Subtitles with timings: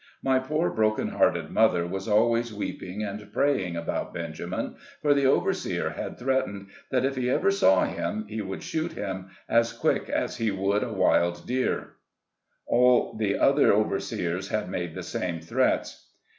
[0.23, 5.91] My poor broken hearted mother was always weeping and praying about Benjamin, for the overseer
[5.91, 10.09] had threat ened that if he ever saw him, he would shoot him, as quick
[10.09, 11.93] as he would a wild deer.
[12.65, 16.07] All the other overseers had made the same threats.